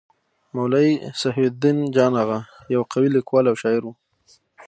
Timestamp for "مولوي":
0.55-0.93